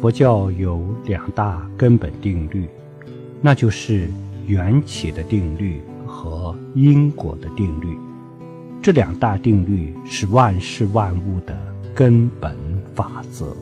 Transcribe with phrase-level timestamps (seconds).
[0.00, 2.68] 佛教有两大根本定律
[3.40, 4.08] 那就是
[4.46, 7.96] 缘起的定律和因果的定律。
[8.82, 11.56] 这两大定律是万事万物的
[11.94, 12.56] 根本
[12.94, 13.56] 法则。